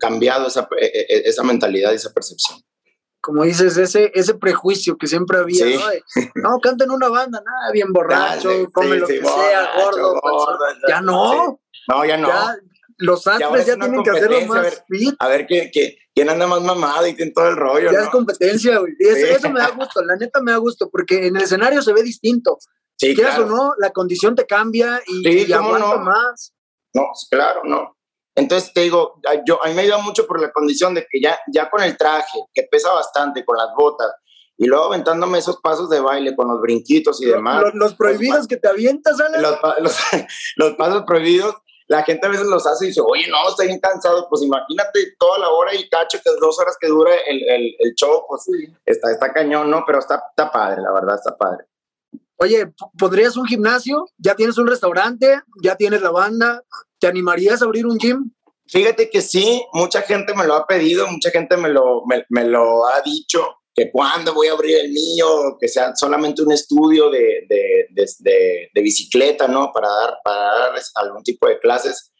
cambiado 0.00 0.48
esa, 0.48 0.68
eh, 0.80 1.22
esa 1.24 1.44
mentalidad 1.44 1.92
y 1.92 1.96
esa 1.96 2.12
percepción 2.12 2.63
como 3.24 3.42
dices, 3.44 3.78
ese, 3.78 4.12
ese 4.14 4.34
prejuicio 4.34 4.98
que 4.98 5.06
siempre 5.06 5.38
había, 5.38 5.64
¿no? 5.64 6.50
no, 6.50 6.60
canta 6.60 6.84
en 6.84 6.90
una 6.90 7.08
banda, 7.08 7.42
nada, 7.42 7.72
bien 7.72 7.90
borracho, 7.90 8.50
come 8.70 8.98
lo 8.98 9.06
que 9.06 9.22
sea, 9.22 9.70
gordo, 9.82 10.20
ya 10.86 11.00
no. 11.00 11.58
No, 11.88 12.04
ya 12.04 12.18
no. 12.18 12.28
los 12.98 13.26
astros 13.26 13.64
ya, 13.64 13.76
tienen 13.76 14.02
que 14.02 14.10
hacerlo 14.10 14.40
más 14.46 14.58
a 14.58 14.60
ver, 14.60 14.84
fit. 14.88 15.14
A 15.18 15.28
ver 15.28 15.46
quién 15.46 16.28
anda 16.28 16.46
más 16.46 16.60
mamado 16.60 17.06
y 17.06 17.14
tiene 17.14 17.32
todo 17.32 17.48
el 17.48 17.56
rollo. 17.56 17.90
Ya 17.90 18.00
es 18.00 18.08
competencia, 18.10 18.78
güey. 18.78 18.92
eso, 18.98 19.48
me 19.48 19.60
da 19.60 19.70
gusto, 19.70 20.02
la 20.04 20.16
neta 20.16 20.42
me 20.42 20.52
da 20.52 20.58
gusto, 20.58 20.90
porque 20.90 21.26
en 21.26 21.36
el 21.36 21.44
escenario 21.44 21.80
se 21.80 21.94
ve 21.94 22.02
distinto. 22.02 22.58
Sí, 22.96 23.14
Quieras 23.14 23.38
o 23.38 23.46
no, 23.46 23.72
la 23.78 23.90
condición 23.90 24.34
te 24.34 24.44
cambia 24.44 25.00
y, 25.06 25.46
y 25.46 25.52
aguanta 25.52 25.96
más. 25.96 26.52
No, 26.92 27.04
claro, 27.30 27.62
no. 27.64 27.96
Entonces 28.36 28.72
te 28.72 28.80
digo, 28.80 29.20
yo, 29.46 29.64
a 29.64 29.68
mí 29.68 29.74
me 29.74 29.82
ayuda 29.82 29.98
mucho 29.98 30.26
por 30.26 30.40
la 30.40 30.50
condición 30.50 30.94
de 30.94 31.06
que 31.08 31.20
ya, 31.20 31.38
ya 31.52 31.70
con 31.70 31.82
el 31.82 31.96
traje, 31.96 32.40
que 32.52 32.64
pesa 32.64 32.92
bastante, 32.92 33.44
con 33.44 33.56
las 33.56 33.68
botas, 33.76 34.12
y 34.56 34.66
luego 34.66 34.84
aventándome 34.84 35.38
esos 35.38 35.60
pasos 35.60 35.88
de 35.90 36.00
baile 36.00 36.34
con 36.34 36.48
los 36.48 36.60
brinquitos 36.60 37.20
y 37.22 37.26
demás. 37.26 37.62
Los, 37.74 37.94
prohibidos 37.94 38.46
que 38.46 38.56
te 38.56 38.68
avientas, 38.68 39.20
Alan. 39.20 39.42
Los, 39.42 39.58
los, 40.56 40.74
pasos 40.74 41.02
prohibidos, 41.06 41.56
la 41.88 42.02
gente 42.04 42.26
a 42.26 42.30
veces 42.30 42.46
los 42.46 42.66
hace 42.66 42.84
y 42.84 42.88
dice, 42.88 43.00
oye, 43.04 43.26
no, 43.28 43.48
estoy 43.48 43.66
bien 43.66 43.80
cansado. 43.80 44.28
Pues 44.28 44.42
imagínate 44.42 45.14
toda 45.18 45.38
la 45.38 45.50
hora 45.50 45.74
y 45.74 45.88
cacho, 45.88 46.18
que 46.22 46.30
es 46.30 46.36
dos 46.40 46.58
horas 46.60 46.76
que 46.80 46.86
dura 46.86 47.12
el, 47.26 47.42
el, 47.48 47.74
el 47.78 47.94
show, 47.94 48.24
pues 48.28 48.46
está, 48.84 49.10
está 49.10 49.32
cañón, 49.32 49.70
¿no? 49.70 49.82
Pero 49.86 49.98
está, 49.98 50.22
está 50.30 50.50
padre, 50.50 50.82
la 50.82 50.92
verdad, 50.92 51.16
está 51.16 51.36
padre. 51.36 51.64
Oye, 52.36 52.66
¿podrías 52.98 53.36
un 53.36 53.46
gimnasio? 53.46 54.06
¿Ya 54.18 54.34
tienes 54.34 54.58
un 54.58 54.66
restaurante? 54.66 55.40
¿Ya 55.62 55.76
tienes 55.76 56.02
la 56.02 56.10
banda? 56.10 56.64
¿Te 56.98 57.06
animarías 57.06 57.62
a 57.62 57.66
abrir 57.66 57.86
un 57.86 57.98
gym? 57.98 58.32
Fíjate 58.66 59.10
que 59.10 59.20
sí, 59.20 59.62
mucha 59.72 60.02
gente 60.02 60.34
me 60.34 60.46
lo 60.46 60.54
ha 60.54 60.66
pedido, 60.66 61.06
mucha 61.06 61.30
gente 61.30 61.56
me 61.56 61.68
lo, 61.68 62.02
me, 62.06 62.44
lo 62.44 62.86
ha 62.86 63.02
dicho, 63.02 63.46
que 63.74 63.90
cuando 63.90 64.34
voy 64.34 64.48
a 64.48 64.52
abrir 64.52 64.78
el 64.78 64.90
mío, 64.90 65.56
que 65.60 65.68
sea 65.68 65.94
solamente 65.94 66.42
un 66.42 66.50
estudio 66.50 67.10
de, 67.10 67.46
de, 67.48 68.68
de, 68.72 68.82
bicicleta, 68.82 69.46
¿no? 69.46 69.70
Para 69.72 69.88
dar, 69.88 70.14
para 70.24 70.38
dar 70.38 70.82
algún 70.94 71.22
tipo 71.22 71.46
de 71.46 71.58
clases. 71.60 72.10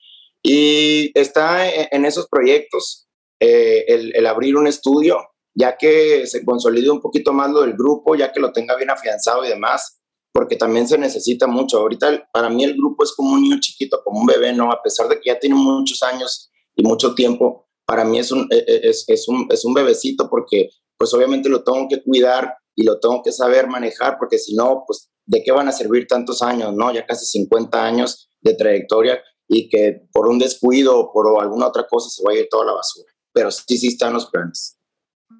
Y 0.42 1.10
está 1.18 1.66
en 1.66 2.04
esos 2.04 2.28
proyectos 2.28 3.08
eh, 3.40 3.84
el, 3.88 4.14
el, 4.14 4.26
abrir 4.26 4.56
un 4.56 4.66
estudio, 4.66 5.18
ya 5.54 5.76
que 5.78 6.26
se 6.26 6.44
consolide 6.44 6.90
un 6.90 7.00
poquito 7.00 7.32
más 7.32 7.50
lo 7.50 7.62
del 7.62 7.72
grupo, 7.72 8.14
ya 8.14 8.30
que 8.32 8.40
lo 8.40 8.52
tenga 8.52 8.76
bien 8.76 8.90
afianzado 8.90 9.44
y 9.44 9.48
demás 9.48 10.02
porque 10.34 10.56
también 10.56 10.88
se 10.88 10.98
necesita 10.98 11.46
mucho. 11.46 11.78
Ahorita 11.78 12.28
para 12.32 12.50
mí 12.50 12.64
el 12.64 12.74
grupo 12.74 13.04
es 13.04 13.12
como 13.12 13.34
un 13.34 13.42
niño 13.42 13.56
chiquito, 13.60 14.02
como 14.02 14.20
un 14.20 14.26
bebé, 14.26 14.52
¿no? 14.52 14.72
A 14.72 14.82
pesar 14.82 15.08
de 15.08 15.20
que 15.20 15.30
ya 15.30 15.38
tiene 15.38 15.54
muchos 15.54 16.02
años 16.02 16.50
y 16.74 16.82
mucho 16.82 17.14
tiempo, 17.14 17.68
para 17.86 18.04
mí 18.04 18.18
es 18.18 18.32
un, 18.32 18.48
e, 18.50 18.56
e, 18.56 18.90
es, 18.90 19.04
es 19.06 19.28
un, 19.28 19.46
es 19.48 19.64
un 19.64 19.72
bebecito 19.72 20.28
porque 20.28 20.70
pues 20.98 21.14
obviamente 21.14 21.48
lo 21.48 21.62
tengo 21.62 21.86
que 21.88 22.02
cuidar 22.02 22.52
y 22.74 22.82
lo 22.82 22.98
tengo 22.98 23.22
que 23.22 23.30
saber 23.30 23.68
manejar, 23.68 24.16
porque 24.18 24.38
si 24.38 24.56
no, 24.56 24.82
pues 24.84 25.08
de 25.24 25.44
qué 25.44 25.52
van 25.52 25.68
a 25.68 25.72
servir 25.72 26.08
tantos 26.08 26.42
años, 26.42 26.74
¿no? 26.74 26.92
Ya 26.92 27.06
casi 27.06 27.26
50 27.26 27.84
años 27.84 28.28
de 28.40 28.54
trayectoria 28.54 29.22
y 29.46 29.68
que 29.68 30.02
por 30.12 30.26
un 30.26 30.40
descuido 30.40 30.98
o 30.98 31.12
por 31.12 31.40
alguna 31.40 31.68
otra 31.68 31.86
cosa 31.88 32.10
se 32.10 32.24
vaya 32.24 32.42
toda 32.50 32.66
la 32.66 32.72
basura. 32.72 33.12
Pero 33.32 33.52
sí, 33.52 33.78
sí 33.78 33.86
están 33.86 34.12
los 34.12 34.26
planes. 34.26 34.78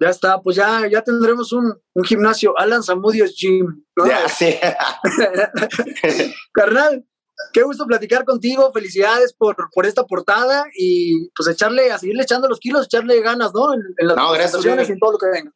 Ya 0.01 0.09
está, 0.09 0.41
pues 0.41 0.57
ya, 0.57 0.89
ya 0.91 1.03
tendremos 1.03 1.53
un, 1.53 1.73
un 1.95 2.05
gimnasio, 2.05 2.59
Alan 2.59 2.83
Zamudios 2.83 3.35
Gym. 3.37 3.85
Ya, 4.07 4.29
sí. 4.29 4.57
Carnal, 6.53 7.07
qué 7.53 7.63
gusto 7.63 7.87
platicar 7.87 8.25
contigo, 8.25 8.73
felicidades 8.73 9.33
por, 9.33 9.57
por 9.73 9.87
esta 9.87 10.05
portada 10.05 10.67
y 10.77 11.29
pues 11.31 11.49
echarle, 11.49 11.93
a 11.93 11.99
seguirle 11.99 12.23
echando 12.23 12.49
los 12.49 12.59
kilos, 12.59 12.87
echarle 12.87 13.21
ganas, 13.21 13.53
¿no? 13.55 13.73
En, 13.75 13.83
las 13.99 14.17
no, 14.17 14.33
presentaciones 14.33 14.89
y 14.89 14.93
en 14.93 14.99
todo 14.99 15.13
lo 15.13 15.19
que 15.19 15.27
venga. 15.27 15.53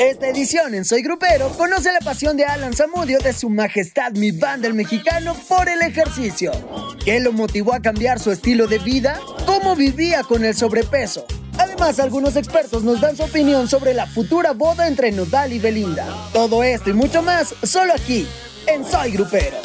Esta 0.00 0.28
edición 0.28 0.74
en 0.74 0.86
Soy 0.86 1.02
Grupero 1.02 1.50
conoce 1.58 1.92
la 1.92 2.00
pasión 2.00 2.34
de 2.34 2.46
Alan 2.46 2.72
Zamudio 2.72 3.18
de 3.18 3.34
su 3.34 3.50
majestad 3.50 4.12
mi 4.12 4.30
banda 4.30 4.66
el 4.66 4.72
mexicano 4.72 5.36
por 5.46 5.68
el 5.68 5.82
ejercicio. 5.82 6.52
¿Qué 7.04 7.20
lo 7.20 7.32
motivó 7.32 7.74
a 7.74 7.82
cambiar 7.82 8.18
su 8.18 8.30
estilo 8.30 8.66
de 8.66 8.78
vida? 8.78 9.20
¿Cómo 9.44 9.76
vivía 9.76 10.22
con 10.22 10.42
el 10.46 10.56
sobrepeso? 10.56 11.26
Además, 11.58 12.00
algunos 12.00 12.36
expertos 12.36 12.82
nos 12.82 13.02
dan 13.02 13.14
su 13.14 13.24
opinión 13.24 13.68
sobre 13.68 13.92
la 13.92 14.06
futura 14.06 14.52
boda 14.52 14.88
entre 14.88 15.12
Nodal 15.12 15.52
y 15.52 15.58
Belinda. 15.58 16.06
Todo 16.32 16.64
esto 16.64 16.88
y 16.88 16.94
mucho 16.94 17.20
más, 17.20 17.54
solo 17.62 17.92
aquí, 17.92 18.26
en 18.68 18.86
Soy 18.86 19.12
Grupero. 19.12 19.58